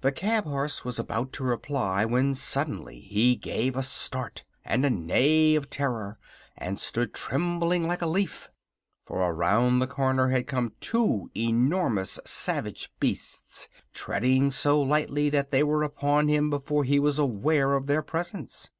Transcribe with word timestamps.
The 0.00 0.12
cab 0.12 0.44
horse 0.44 0.82
was 0.82 0.98
about 0.98 1.30
to 1.34 1.44
reply 1.44 2.06
when 2.06 2.32
suddenly 2.32 3.00
he 3.00 3.36
gave 3.36 3.76
a 3.76 3.82
start 3.82 4.42
and 4.64 4.82
a 4.82 4.88
neigh 4.88 5.56
of 5.56 5.68
terror 5.68 6.18
and 6.56 6.78
stood 6.78 7.12
trembling 7.12 7.86
like 7.86 8.00
a 8.00 8.06
leaf. 8.06 8.48
For 9.04 9.18
around 9.18 9.80
the 9.80 9.86
corner 9.86 10.30
had 10.30 10.46
come 10.46 10.72
two 10.80 11.30
enormous 11.36 12.18
savage 12.24 12.90
beasts, 12.98 13.68
treading 13.92 14.50
so 14.50 14.80
lightly 14.80 15.28
that 15.28 15.50
they 15.50 15.62
were 15.62 15.82
upon 15.82 16.28
him 16.28 16.48
before 16.48 16.84
he 16.84 16.98
was 16.98 17.18
aware 17.18 17.74
of 17.74 17.86
their 17.88 18.00
presence. 18.00 18.70